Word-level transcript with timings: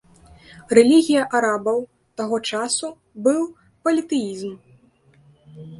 Рэлігія 0.77 1.21
арабаў, 1.39 1.79
таго 2.23 2.37
часу, 2.51 2.87
быў 3.29 3.41
політэізм. 3.87 4.49